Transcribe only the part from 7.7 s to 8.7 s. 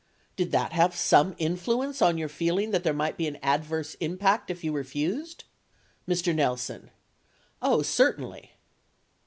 certainly.